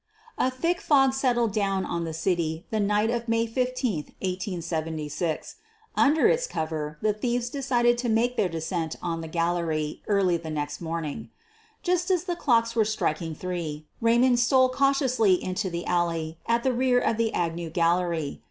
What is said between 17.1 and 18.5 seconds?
the Agnew gallery.